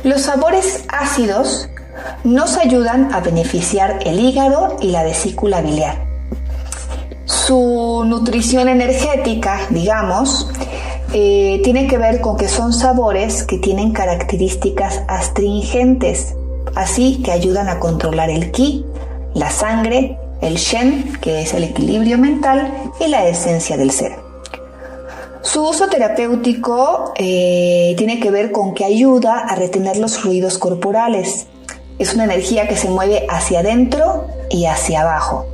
los 0.04 0.22
sabores 0.22 0.86
ácidos 0.90 1.70
nos 2.24 2.58
ayudan 2.58 3.14
a 3.14 3.20
beneficiar 3.20 4.00
el 4.06 4.20
hígado 4.20 4.78
y 4.82 4.92
la 4.92 5.04
vesícula 5.04 5.62
biliar. 5.62 6.06
Su 7.26 8.04
nutrición 8.06 8.70
energética, 8.70 9.60
digamos, 9.70 10.50
eh, 11.14 11.62
tiene 11.64 11.88
que 11.88 11.98
ver 11.98 12.22
con 12.22 12.38
que 12.38 12.48
son 12.48 12.74
sabores 12.74 13.44
que 13.44 13.58
tienen 13.58 13.94
características 13.94 15.02
astringentes, 15.08 16.36
así 16.76 17.22
que 17.24 17.32
ayudan 17.32 17.70
a 17.70 17.80
controlar 17.80 18.30
el 18.30 18.52
ki, 18.52 18.86
la 19.36 19.52
sangre, 19.52 20.18
el 20.42 20.56
Shen, 20.56 21.14
que 21.22 21.42
es 21.42 21.54
el 21.54 21.66
equilibrio 21.66 22.18
mental, 22.18 22.74
y 23.00 23.08
la 23.08 23.28
esencia 23.28 23.78
del 23.78 23.92
ser. 23.92 24.14
Su 25.42 25.68
uso 25.68 25.88
terapéutico 25.88 27.14
eh, 27.16 27.94
tiene 27.98 28.20
que 28.20 28.32
ver 28.32 28.52
con 28.52 28.74
que 28.74 28.84
ayuda 28.84 29.40
a 29.40 29.56
retener 29.56 29.98
los 29.98 30.18
fluidos 30.18 30.58
corporales. 30.58 31.46
Es 32.00 32.16
una 32.16 32.24
energía 32.24 32.68
que 32.68 32.76
se 32.76 32.90
mueve 32.90 33.28
hacia 33.30 33.60
adentro 33.60 34.28
y 34.50 34.66
hacia 34.66 35.02
abajo. 35.02 35.46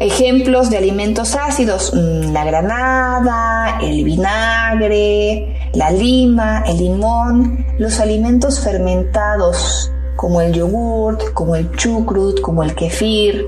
Ejemplos 0.00 0.70
de 0.70 0.78
alimentos 0.78 1.34
ácidos, 1.34 1.92
mm, 1.94 2.32
la 2.32 2.44
granada, 2.44 3.78
el 3.82 4.04
vinagre, 4.04 5.70
la 5.74 5.90
lima, 5.90 6.64
el 6.66 6.78
limón, 6.78 7.66
los 7.78 8.00
alimentos 8.00 8.60
fermentados, 8.60 9.90
como 10.24 10.40
el 10.40 10.54
yogurt, 10.54 11.34
como 11.34 11.54
el 11.54 11.70
chucrut, 11.76 12.40
como 12.40 12.62
el 12.62 12.74
kefir, 12.74 13.46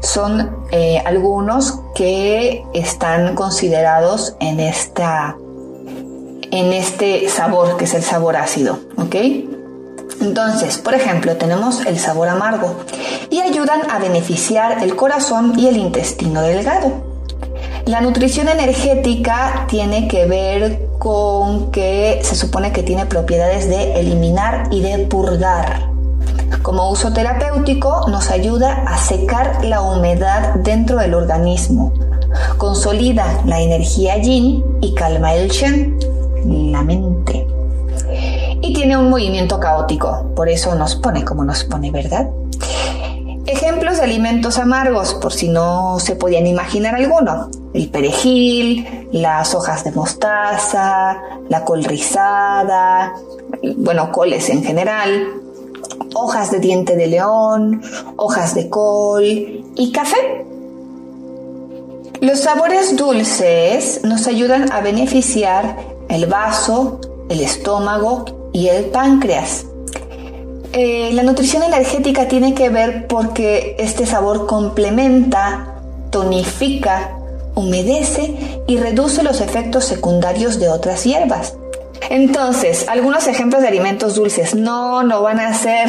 son 0.00 0.56
eh, 0.72 1.00
algunos 1.06 1.78
que 1.94 2.64
están 2.74 3.36
considerados 3.36 4.34
en 4.40 4.58
esta 4.58 5.36
en 6.50 6.72
este 6.72 7.28
sabor 7.28 7.76
que 7.76 7.84
es 7.84 7.94
el 7.94 8.02
sabor 8.02 8.36
ácido, 8.36 8.80
¿ok? 8.96 9.14
Entonces, 10.20 10.78
por 10.78 10.94
ejemplo, 10.94 11.36
tenemos 11.36 11.86
el 11.86 11.96
sabor 11.96 12.26
amargo 12.26 12.74
y 13.30 13.38
ayudan 13.38 13.88
a 13.88 14.00
beneficiar 14.00 14.82
el 14.82 14.96
corazón 14.96 15.56
y 15.56 15.68
el 15.68 15.76
intestino 15.76 16.42
delgado. 16.42 17.04
La 17.84 18.00
nutrición 18.00 18.48
energética 18.48 19.66
tiene 19.68 20.08
que 20.08 20.26
ver 20.26 20.88
con 20.98 21.70
que 21.70 22.18
se 22.24 22.34
supone 22.34 22.72
que 22.72 22.82
tiene 22.82 23.06
propiedades 23.06 23.68
de 23.68 24.00
eliminar 24.00 24.66
y 24.72 24.80
de 24.80 25.06
purgar. 25.06 25.94
Como 26.62 26.90
uso 26.90 27.12
terapéutico 27.12 28.08
nos 28.08 28.30
ayuda 28.30 28.84
a 28.86 28.98
secar 28.98 29.64
la 29.64 29.80
humedad 29.80 30.54
dentro 30.56 30.98
del 30.98 31.14
organismo, 31.14 31.92
consolida 32.56 33.42
la 33.44 33.60
energía 33.60 34.16
yin 34.18 34.64
y 34.80 34.94
calma 34.94 35.34
el 35.34 35.48
shen, 35.48 35.98
la 36.44 36.82
mente. 36.82 37.46
Y 38.62 38.72
tiene 38.72 38.96
un 38.96 39.10
movimiento 39.10 39.60
caótico, 39.60 40.30
por 40.34 40.48
eso 40.48 40.74
nos 40.74 40.96
pone 40.96 41.24
como 41.24 41.44
nos 41.44 41.64
pone, 41.64 41.90
¿verdad? 41.90 42.28
Ejemplos 43.46 43.98
de 43.98 44.02
alimentos 44.02 44.58
amargos, 44.58 45.14
por 45.14 45.32
si 45.32 45.48
no 45.48 45.98
se 46.00 46.16
podían 46.16 46.48
imaginar 46.48 46.96
alguno. 46.96 47.48
El 47.74 47.88
perejil, 47.90 49.08
las 49.12 49.54
hojas 49.54 49.84
de 49.84 49.92
mostaza, 49.92 51.18
la 51.48 51.64
col 51.64 51.84
rizada, 51.84 53.14
bueno, 53.76 54.10
coles 54.10 54.48
en 54.50 54.64
general, 54.64 55.28
hojas 56.16 56.50
de 56.50 56.60
diente 56.60 56.96
de 56.96 57.06
león, 57.06 57.82
hojas 58.16 58.54
de 58.54 58.68
col 58.68 59.22
y 59.24 59.92
café. 59.92 60.44
Los 62.20 62.40
sabores 62.40 62.96
dulces 62.96 64.00
nos 64.02 64.26
ayudan 64.26 64.72
a 64.72 64.80
beneficiar 64.80 65.76
el 66.08 66.26
vaso, 66.26 67.00
el 67.28 67.40
estómago 67.40 68.24
y 68.52 68.68
el 68.68 68.86
páncreas. 68.86 69.66
Eh, 70.72 71.10
la 71.12 71.22
nutrición 71.22 71.62
energética 71.62 72.28
tiene 72.28 72.54
que 72.54 72.70
ver 72.70 73.06
porque 73.06 73.76
este 73.78 74.06
sabor 74.06 74.46
complementa, 74.46 75.74
tonifica, 76.10 77.18
humedece 77.54 78.62
y 78.66 78.78
reduce 78.78 79.22
los 79.22 79.40
efectos 79.40 79.84
secundarios 79.84 80.58
de 80.58 80.70
otras 80.70 81.04
hierbas. 81.04 81.54
Entonces, 82.10 82.88
algunos 82.88 83.26
ejemplos 83.26 83.62
de 83.62 83.68
alimentos 83.68 84.14
dulces. 84.14 84.54
No, 84.54 85.02
no 85.02 85.22
van 85.22 85.40
a 85.40 85.54
ser, 85.54 85.88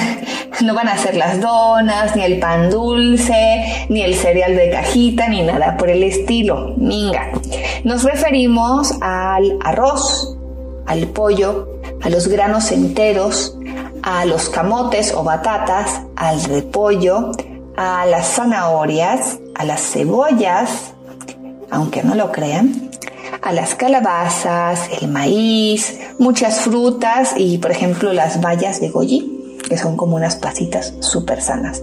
no 0.63 0.73
van 0.73 0.87
a 0.87 0.97
ser 0.97 1.15
las 1.15 1.39
donas, 1.39 2.15
ni 2.15 2.23
el 2.23 2.39
pan 2.39 2.69
dulce, 2.69 3.87
ni 3.89 4.01
el 4.01 4.15
cereal 4.15 4.55
de 4.55 4.71
cajita, 4.71 5.27
ni 5.27 5.43
nada 5.43 5.77
por 5.77 5.89
el 5.89 6.03
estilo. 6.03 6.73
Minga. 6.77 7.31
Nos 7.83 8.03
referimos 8.03 8.93
al 9.01 9.57
arroz, 9.63 10.37
al 10.85 11.07
pollo, 11.07 11.79
a 12.01 12.09
los 12.09 12.27
granos 12.27 12.71
enteros, 12.71 13.57
a 14.03 14.25
los 14.25 14.49
camotes 14.49 15.13
o 15.13 15.23
batatas, 15.23 16.01
al 16.15 16.43
repollo, 16.43 17.31
a 17.75 18.05
las 18.05 18.27
zanahorias, 18.27 19.39
a 19.55 19.65
las 19.65 19.81
cebollas, 19.81 20.93
aunque 21.69 22.03
no 22.03 22.15
lo 22.15 22.31
crean, 22.31 22.89
a 23.41 23.51
las 23.51 23.75
calabazas, 23.75 24.89
el 25.01 25.09
maíz, 25.09 25.99
muchas 26.19 26.61
frutas 26.61 27.33
y 27.37 27.57
por 27.57 27.71
ejemplo 27.71 28.13
las 28.13 28.41
bayas 28.41 28.79
de 28.81 28.89
goji, 28.89 29.57
que 29.67 29.77
son 29.77 29.97
como 29.97 30.15
unas 30.15 30.35
pasitas 30.35 30.93
súper 30.99 31.41
sanas. 31.41 31.81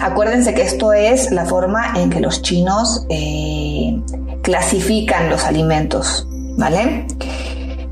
Acuérdense 0.00 0.54
que 0.54 0.62
esto 0.62 0.92
es 0.92 1.30
la 1.30 1.46
forma 1.46 1.94
en 1.96 2.10
que 2.10 2.20
los 2.20 2.42
chinos 2.42 3.06
eh, 3.08 4.00
clasifican 4.42 5.30
los 5.30 5.44
alimentos, 5.44 6.26
¿vale? 6.58 7.06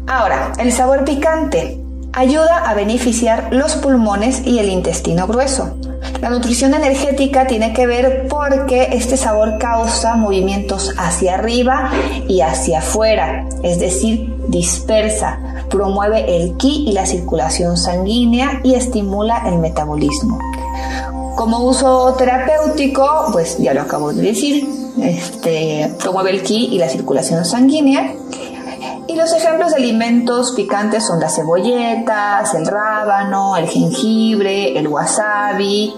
Ahora, 0.07 0.53
el 0.59 0.73
sabor 0.73 1.05
picante 1.05 1.81
ayuda 2.13 2.69
a 2.69 2.75
beneficiar 2.75 3.49
los 3.51 3.77
pulmones 3.77 4.43
y 4.45 4.59
el 4.59 4.69
intestino 4.69 5.27
grueso. 5.27 5.77
La 6.21 6.31
nutrición 6.31 6.75
energética 6.75 7.47
tiene 7.47 7.73
que 7.73 7.87
ver 7.87 8.27
porque 8.29 8.89
este 8.93 9.17
sabor 9.17 9.59
causa 9.59 10.15
movimientos 10.15 10.93
hacia 10.97 11.35
arriba 11.35 11.91
y 12.29 12.41
hacia 12.43 12.79
afuera, 12.79 13.49
es 13.63 13.81
decir, 13.81 14.33
dispersa, 14.49 15.65
promueve 15.69 16.37
el 16.37 16.57
ki 16.57 16.85
y 16.89 16.93
la 16.93 17.07
circulación 17.07 17.77
sanguínea 17.77 18.61
y 18.63 18.75
estimula 18.75 19.43
el 19.47 19.59
metabolismo. 19.59 20.39
Como 21.35 21.65
uso 21.65 22.15
terapéutico, 22.17 23.31
pues 23.33 23.59
ya 23.59 23.75
lo 23.75 23.81
acabo 23.81 24.13
de 24.13 24.23
decir, 24.23 24.69
este, 25.01 25.93
promueve 25.99 26.31
el 26.31 26.43
ki 26.43 26.69
y 26.73 26.79
la 26.79 26.89
circulación 26.89 27.45
sanguínea 27.45 28.15
y 29.13 29.17
los 29.17 29.33
ejemplos 29.33 29.73
de 29.73 29.77
alimentos 29.77 30.53
picantes 30.53 31.05
son 31.05 31.21
las 31.21 31.37
cebolletas, 31.37 32.55
el 32.55 32.67
rábano, 32.67 33.57
el 33.57 33.69
jengibre, 33.69 34.79
el 34.79 34.89
wasabi 34.89 35.95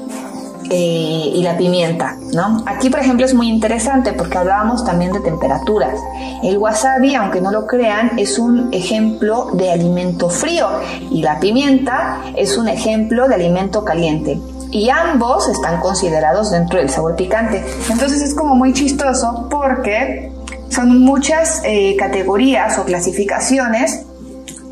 eh, 0.69 1.31
y 1.35 1.43
la 1.43 1.57
pimienta, 1.57 2.17
¿no? 2.33 2.65
Aquí, 2.67 2.91
por 2.91 2.99
ejemplo, 2.99 3.25
es 3.25 3.33
muy 3.33 3.49
interesante 3.49 4.15
porque 4.15 4.39
hablábamos 4.39 4.85
también 4.85 5.13
de 5.13 5.21
temperaturas. 5.21 6.01
El 6.43 6.59
wasabi, 6.59 7.15
aunque 7.15 7.41
no 7.41 7.53
lo 7.53 7.67
crean, 7.67 8.19
es 8.19 8.39
un 8.39 8.71
ejemplo 8.73 9.51
de 9.53 9.71
alimento 9.71 10.29
frío 10.29 10.69
y 11.11 11.23
la 11.23 11.39
pimienta 11.39 12.21
es 12.35 12.57
un 12.57 12.69
ejemplo 12.69 13.29
de 13.29 13.35
alimento 13.37 13.85
caliente 13.85 14.41
y 14.73 14.91
ambos 14.91 15.49
están 15.49 15.81
considerados 15.81 16.51
dentro 16.51 16.81
del 16.81 16.91
sabor 16.91 17.15
picante. 17.15 17.65
Entonces 17.89 18.23
es 18.23 18.35
como 18.35 18.57
muy 18.57 18.73
chistoso 18.73 19.47
porque 19.49 20.33
son 20.75 21.01
muchas 21.01 21.63
eh, 21.65 21.95
categorías 21.97 22.79
o 22.79 22.85
clasificaciones 22.85 24.05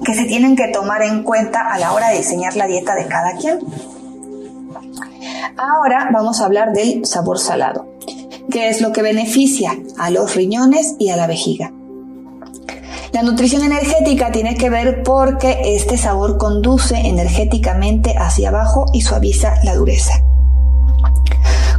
que 0.05 0.15
se 0.15 0.25
tienen 0.25 0.57
que 0.57 0.69
tomar 0.69 1.03
en 1.03 1.23
cuenta 1.23 1.73
a 1.73 1.79
la 1.79 1.93
hora 1.93 2.09
de 2.09 2.19
diseñar 2.19 2.57
la 2.57 2.67
dieta 2.67 2.95
de 2.97 3.07
cada 3.07 3.37
quien. 3.37 3.61
Ahora 5.57 6.09
vamos 6.13 6.41
a 6.41 6.47
hablar 6.47 6.73
del 6.73 7.07
sabor 7.07 7.39
salado, 7.39 7.87
que 8.51 8.69
es 8.69 8.81
lo 8.81 8.93
que 8.93 9.03
beneficia 9.03 9.79
a 9.97 10.11
los 10.11 10.35
riñones 10.35 10.97
y 10.99 11.11
a 11.11 11.17
la 11.17 11.29
vejiga. 11.29 11.73
La 13.13 13.23
nutrición 13.23 13.63
energética 13.63 14.33
tiene 14.33 14.57
que 14.57 14.71
ver 14.71 15.03
porque 15.05 15.77
este 15.77 15.99
sabor 15.99 16.37
conduce 16.39 16.97
energéticamente 16.97 18.15
hacia 18.19 18.49
abajo 18.49 18.87
y 18.93 19.03
suaviza 19.03 19.55
la 19.63 19.77
dureza. 19.77 20.15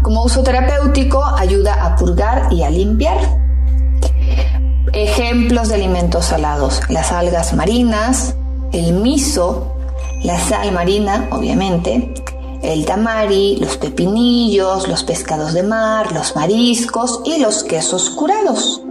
Como 0.01 0.23
uso 0.23 0.43
terapéutico 0.43 1.25
ayuda 1.25 1.85
a 1.85 1.95
purgar 1.95 2.53
y 2.53 2.63
a 2.63 2.69
limpiar. 2.69 3.42
Ejemplos 4.93 5.69
de 5.69 5.75
alimentos 5.75 6.25
salados, 6.25 6.81
las 6.87 7.11
algas 7.11 7.53
marinas, 7.53 8.35
el 8.73 8.93
miso, 8.93 9.73
la 10.23 10.39
sal 10.39 10.71
marina, 10.71 11.27
obviamente, 11.31 12.13
el 12.61 12.85
tamari, 12.85 13.57
los 13.57 13.77
pepinillos, 13.77 14.87
los 14.87 15.03
pescados 15.03 15.53
de 15.53 15.63
mar, 15.63 16.11
los 16.11 16.35
mariscos 16.35 17.21
y 17.25 17.39
los 17.39 17.63
quesos 17.63 18.11
curados. 18.11 18.83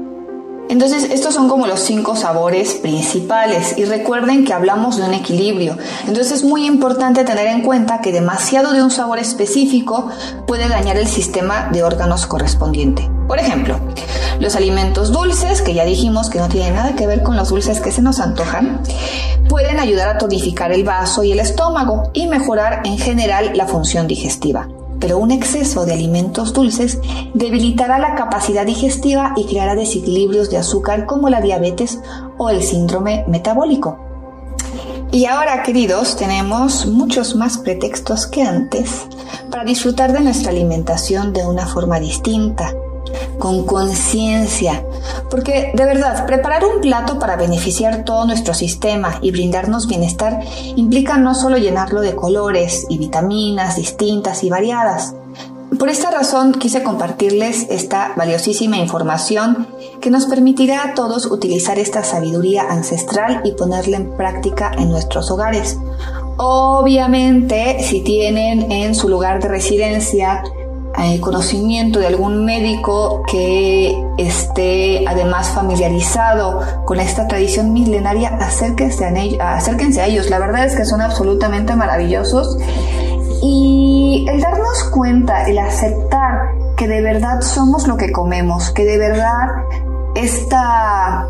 Entonces, 0.69 1.05
estos 1.05 1.35
son 1.35 1.49
como 1.49 1.69
los 1.69 1.79
cinco 1.79 2.17
sabores 2.17 2.75
principales 2.75 3.79
y 3.79 3.85
recuerden 3.85 4.45
que 4.45 4.55
hablamos 4.55 4.97
de 4.97 5.05
un 5.05 5.15
equilibrio. 5.15 5.77
Entonces, 6.09 6.33
es 6.33 6.45
muy 6.45 6.67
importante 6.67 7.25
tener 7.25 7.47
en 7.47 7.63
cuenta 7.63 8.01
que 8.01 8.11
demasiado 8.11 8.73
de 8.73 8.83
un 8.83 8.91
sabor 8.91 9.21
específico 9.21 10.09
puede 10.49 10.69
dañar 10.69 10.97
el 10.97 11.07
sistema 11.07 11.69
de 11.73 11.85
órganos 11.85 12.27
correspondiente. 12.27 13.09
Por 13.29 13.39
ejemplo, 13.39 13.79
los 14.43 14.57
alimentos 14.57 15.13
dulces, 15.13 15.63
que 15.63 15.73
ya 15.73 15.85
dijimos 15.85 16.29
que 16.29 16.41
no 16.41 16.49
tienen 16.49 16.75
nada 16.75 16.97
que 16.97 17.07
ver 17.07 17.23
con 17.23 17.37
los 17.37 17.51
dulces 17.51 17.81
que 17.81 17.93
se 17.93 18.03
nos 18.03 18.19
antojan, 18.19 18.83
pueden 19.49 19.79
ayudar 19.79 20.09
a 20.09 20.19
tonificar 20.19 20.73
el 20.73 20.83
vaso 20.83 21.23
y 21.23 21.31
el 21.31 21.39
estómago 21.39 22.11
y 22.13 22.27
mejorar 22.27 22.83
en 22.85 22.99
general 22.99 23.53
la 23.55 23.67
función 23.67 24.07
digestiva 24.07 24.69
pero 24.99 25.19
un 25.19 25.33
exceso 25.33 25.85
de 25.85 25.95
alimentos 25.95 26.53
dulces 26.53 27.01
debilitará 27.35 27.99
la 27.99 28.15
capacidad 28.15 28.65
digestiva 28.65 29.33
y 29.37 29.47
creará 29.47 29.75
desequilibrios 29.75 30.49
de 30.49 30.59
azúcar 30.59 31.07
como 31.07 31.29
la 31.29 31.41
diabetes 31.41 31.99
o 32.39 32.51
el 32.51 32.63
síndrome 32.63 33.25
metabólico. 33.27 33.99
Y 35.11 35.27
ahora, 35.27 35.65
queridos, 35.65 36.15
tenemos 36.15 36.87
muchos 36.87 37.35
más 37.35 37.59
pretextos 37.59 38.29
que 38.29 38.43
antes 38.43 39.09
para 39.51 39.65
disfrutar 39.65 40.13
de 40.13 40.21
nuestra 40.21 40.53
alimentación 40.53 41.33
de 41.33 41.45
una 41.45 41.67
forma 41.67 41.99
distinta, 41.99 42.73
con 43.39 43.65
conciencia, 43.67 44.85
porque 45.31 45.73
de 45.75 45.85
verdad, 45.85 46.27
preparar 46.27 46.65
un 46.65 46.81
plato 46.81 47.19
para 47.19 47.37
beneficiar 47.37 48.05
todo 48.05 48.25
nuestro 48.25 48.55
sistema 48.55 49.19
y 49.23 49.31
brindarnos 49.31 49.87
bienestar 49.87 50.41
implica 50.77 51.17
no 51.17 51.35
solo 51.35 51.59
llenarlo 51.59 52.01
de 52.01 52.15
colores 52.15 52.87
y 52.89 52.99
vitaminas 52.99 53.77
distintas 53.77 54.45
y 54.45 54.51
variadas. 54.51 55.15
Por 55.79 55.89
esta 55.89 56.11
razón 56.11 56.53
quise 56.53 56.83
compartirles 56.83 57.67
esta 57.71 58.13
valiosísima 58.15 58.77
información 58.77 59.67
que 60.01 60.11
nos 60.11 60.27
permitirá 60.27 60.85
a 60.85 60.95
todos 60.95 61.27
utilizar 61.27 61.79
esta 61.79 62.05
sabiduría 62.05 62.65
ancestral 62.71 63.41
y 63.45 63.53
ponerla 63.53 63.97
en 63.97 64.15
práctica 64.17 64.71
en 64.77 64.91
nuestros 64.91 65.31
hogares 65.31 65.79
Obviamente, 66.37 67.83
si 67.83 68.01
tienen 68.01 68.73
en 68.73 68.95
su 68.95 69.09
lugar 69.09 69.43
de 69.43 69.49
residencia 69.49 70.43
eh, 70.99 71.21
conocimiento 71.21 71.99
de 72.01 72.07
algún 72.07 72.45
médico 72.45 73.23
que 73.31 73.97
esté 74.19 75.05
además 75.07 75.49
familiarizado 75.49 76.61
con 76.85 77.01
esta 77.01 77.27
tradición 77.27 77.73
milenaria, 77.73 78.37
acérquense 78.37 79.07
a, 79.41 79.55
acérquense 79.55 80.03
a 80.03 80.07
ellos. 80.07 80.29
La 80.29 80.39
verdad 80.39 80.67
es 80.67 80.77
que 80.77 80.85
son 80.85 81.01
absolutamente 81.01 81.75
maravillosos. 81.75 82.59
Y 83.43 84.27
el 84.29 84.41
darnos 84.41 84.85
cuenta, 84.93 85.45
el 85.47 85.59
aceptar 85.59 86.53
que 86.77 86.87
de 86.87 87.01
verdad 87.01 87.41
somos 87.41 87.89
lo 87.89 87.97
que 87.97 88.13
comemos, 88.13 88.71
que 88.71 88.85
de 88.85 88.99
verdad 88.99 89.49
esta 90.15 91.27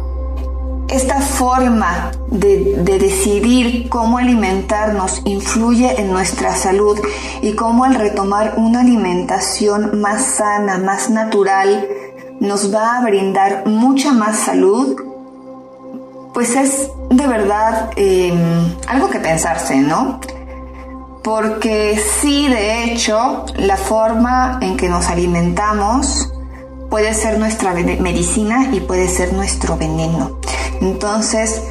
esta 0.88 1.20
forma 1.20 2.12
de, 2.28 2.82
decidir 2.84 3.88
cómo 3.88 4.18
alimentarnos 4.18 5.22
influye 5.24 6.00
en 6.00 6.12
nuestra 6.12 6.54
salud 6.54 6.98
y 7.40 7.54
cómo 7.54 7.84
al 7.84 7.94
retomar 7.94 8.54
una 8.56 8.80
alimentación 8.80 10.00
más 10.00 10.24
sana, 10.36 10.78
más 10.78 11.10
natural, 11.10 11.88
nos 12.40 12.74
va 12.74 12.98
a 12.98 13.02
brindar 13.02 13.66
mucha 13.66 14.12
más 14.12 14.38
salud, 14.38 14.96
pues 16.34 16.56
es 16.56 16.90
de 17.10 17.26
verdad 17.26 17.90
em, 17.96 18.74
algo 18.88 19.08
que 19.10 19.20
pensarse, 19.20 19.76
¿no? 19.76 20.20
Porque 21.22 22.02
sí, 22.20 22.48
de 22.48 22.84
hecho, 22.84 23.46
la 23.56 23.76
forma 23.76 24.58
en 24.60 24.76
que 24.76 24.88
nos 24.88 25.08
alimentamos 25.08 26.32
puede 26.90 27.14
ser 27.14 27.38
nuestra 27.38 27.72
medicina 27.72 28.68
y 28.72 28.80
puede 28.80 29.08
ser 29.08 29.32
nuestro 29.32 29.76
veneno. 29.76 30.41
Entonces, 30.82 31.62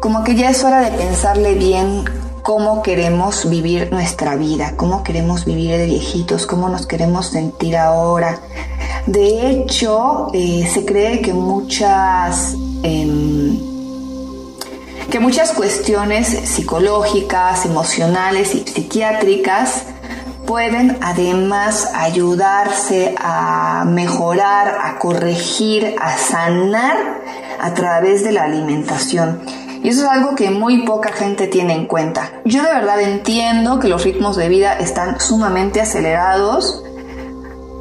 como 0.00 0.24
que 0.24 0.34
ya 0.34 0.50
es 0.50 0.62
hora 0.62 0.80
de 0.82 0.90
pensarle 0.90 1.54
bien 1.54 2.04
cómo 2.42 2.82
queremos 2.82 3.48
vivir 3.48 3.90
nuestra 3.90 4.36
vida, 4.36 4.74
cómo 4.76 5.02
queremos 5.02 5.46
vivir 5.46 5.78
de 5.78 5.86
viejitos, 5.86 6.46
cómo 6.46 6.68
nos 6.68 6.86
queremos 6.86 7.28
sentir 7.28 7.78
ahora. 7.78 8.40
De 9.06 9.50
hecho, 9.50 10.28
eh, 10.34 10.68
se 10.70 10.84
cree 10.84 11.22
que 11.22 11.32
muchas, 11.32 12.54
em, 12.82 13.58
que 15.10 15.18
muchas 15.18 15.52
cuestiones 15.52 16.28
psicológicas, 16.28 17.64
emocionales 17.64 18.54
y 18.54 18.58
psiquiátricas 18.58 19.84
pueden 20.46 20.98
además 21.00 21.88
ayudarse 21.94 23.14
a 23.18 23.84
mejorar, 23.86 24.76
a 24.82 24.98
corregir, 24.98 25.94
a 25.98 26.18
sanar 26.18 27.22
a 27.62 27.72
través 27.74 28.24
de 28.24 28.32
la 28.32 28.44
alimentación. 28.44 29.40
Y 29.82 29.88
eso 29.88 30.04
es 30.04 30.10
algo 30.10 30.34
que 30.34 30.50
muy 30.50 30.82
poca 30.84 31.12
gente 31.12 31.46
tiene 31.46 31.74
en 31.74 31.86
cuenta. 31.86 32.30
Yo 32.44 32.62
de 32.62 32.68
verdad 32.72 33.00
entiendo 33.00 33.78
que 33.78 33.88
los 33.88 34.04
ritmos 34.04 34.36
de 34.36 34.48
vida 34.48 34.74
están 34.74 35.20
sumamente 35.20 35.80
acelerados, 35.80 36.82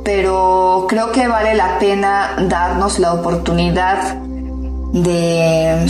pero 0.03 0.85
creo 0.87 1.11
que 1.11 1.27
vale 1.27 1.53
la 1.55 1.77
pena 1.79 2.35
darnos 2.47 2.99
la 2.99 3.13
oportunidad 3.13 4.15
de, 4.93 5.85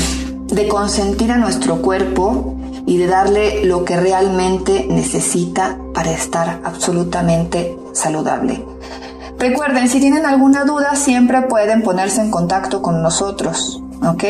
de 0.48 0.68
consentir 0.68 1.32
a 1.32 1.38
nuestro 1.38 1.82
cuerpo 1.82 2.56
y 2.86 2.98
de 2.98 3.08
darle 3.08 3.66
lo 3.66 3.86
que 3.86 3.98
realmente 3.98 4.88
necesita 4.90 5.78
para 5.94 6.12
estar 6.12 6.60
absolutamente 6.64 7.78
saludable. 7.94 8.66
Recuerden, 9.42 9.90
si 9.90 10.00
tienen 10.00 10.28
alguna 10.28 10.66
duda, 10.66 10.96
siempre 10.96 11.42
pueden 11.42 11.82
ponerse 11.82 12.22
en 12.22 12.30
contacto 12.30 12.84
con 12.84 13.02
nosotros, 13.02 13.82
¿ok? 14.04 14.24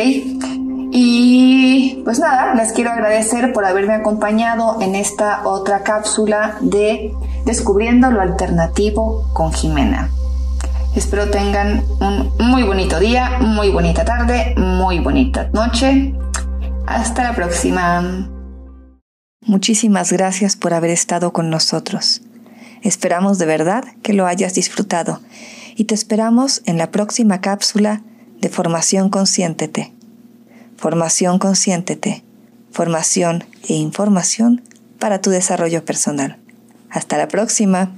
Y 0.90 2.02
pues 2.06 2.20
nada, 2.20 2.56
les 2.56 2.72
quiero 2.72 2.92
agradecer 2.92 3.52
por 3.52 3.66
haberme 3.66 3.94
acompañado 3.94 4.82
en 4.82 4.96
esta 4.96 5.46
otra 5.46 5.84
cápsula 5.84 6.56
de 6.62 7.12
Descubriendo 7.44 8.10
lo 8.10 8.22
Alternativo 8.22 9.30
con 9.34 9.52
Jimena. 9.52 10.10
Espero 10.96 11.30
tengan 11.30 11.84
un 12.00 12.32
muy 12.40 12.64
bonito 12.64 12.98
día, 12.98 13.38
muy 13.42 13.68
bonita 13.68 14.06
tarde, 14.06 14.56
muy 14.56 15.00
bonita 15.00 15.50
noche. 15.52 16.16
Hasta 16.88 17.24
la 17.24 17.36
próxima. 17.36 18.30
Muchísimas 19.42 20.14
gracias 20.14 20.56
por 20.56 20.74
haber 20.74 20.92
estado 20.92 21.34
con 21.34 21.50
nosotros. 21.50 22.22
Esperamos 22.82 23.38
de 23.38 23.46
verdad 23.46 23.84
que 24.02 24.14
lo 24.14 24.26
hayas 24.26 24.54
disfrutado 24.54 25.22
y 25.76 25.86
te 25.86 25.96
esperamos 25.96 26.62
en 26.66 26.78
la 26.78 26.92
próxima 26.92 27.42
cápsula 27.42 28.02
de 28.40 28.50
Formación 28.50 29.10
Consciéntete. 29.10 29.94
Formación 30.78 31.40
Consciéntete. 31.40 32.24
Formación 32.72 33.44
e 33.68 33.74
información 33.74 34.62
para 35.00 35.22
tu 35.22 35.30
desarrollo 35.30 35.86
personal. 35.86 36.38
Hasta 36.90 37.18
la 37.18 37.28
próxima. 37.28 37.92